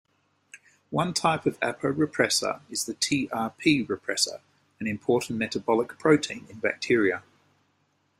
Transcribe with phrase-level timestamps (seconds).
[0.89, 4.41] One type of aporepressor is the trp repressor,
[4.79, 7.21] an important metabolic protein in bacteria.